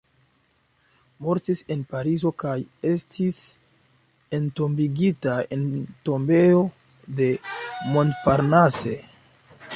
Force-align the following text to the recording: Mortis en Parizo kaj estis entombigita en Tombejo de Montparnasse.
Mortis 1.25 1.59
en 1.75 1.83
Parizo 1.91 2.31
kaj 2.43 2.53
estis 2.93 3.37
entombigita 4.39 5.37
en 5.57 5.69
Tombejo 6.09 6.65
de 7.23 7.31
Montparnasse. 7.95 8.99